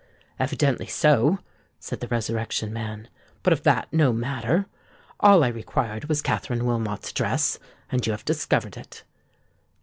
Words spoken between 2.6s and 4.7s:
Man. "But of that no matter.